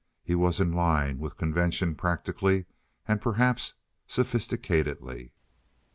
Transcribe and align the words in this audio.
He 0.23 0.33
was 0.33 0.59
in 0.59 0.73
line 0.73 1.19
with 1.19 1.37
convention 1.37 1.93
practically, 1.93 2.65
and 3.07 3.21
perhaps 3.21 3.75
sophisticatedly. 4.07 5.31